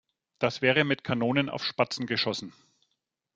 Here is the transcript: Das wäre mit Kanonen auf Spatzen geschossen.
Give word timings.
Das 0.39 0.63
wäre 0.63 0.83
mit 0.83 1.03
Kanonen 1.03 1.47
auf 1.47 1.63
Spatzen 1.63 2.07
geschossen. 2.07 2.53